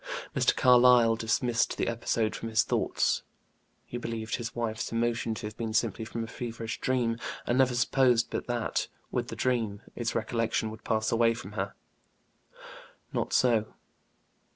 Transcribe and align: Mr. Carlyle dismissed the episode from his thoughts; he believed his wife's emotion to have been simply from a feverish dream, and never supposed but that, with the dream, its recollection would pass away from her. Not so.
Mr. 0.35 0.55
Carlyle 0.55 1.15
dismissed 1.15 1.77
the 1.77 1.87
episode 1.87 2.35
from 2.35 2.49
his 2.49 2.63
thoughts; 2.63 3.21
he 3.85 3.99
believed 3.99 4.37
his 4.37 4.55
wife's 4.55 4.91
emotion 4.91 5.35
to 5.35 5.45
have 5.45 5.55
been 5.57 5.75
simply 5.75 6.03
from 6.03 6.23
a 6.23 6.27
feverish 6.27 6.81
dream, 6.81 7.19
and 7.45 7.59
never 7.59 7.75
supposed 7.75 8.31
but 8.31 8.47
that, 8.47 8.87
with 9.11 9.27
the 9.27 9.35
dream, 9.35 9.83
its 9.95 10.15
recollection 10.15 10.71
would 10.71 10.83
pass 10.83 11.11
away 11.11 11.35
from 11.35 11.51
her. 11.51 11.75
Not 13.13 13.31
so. 13.31 13.75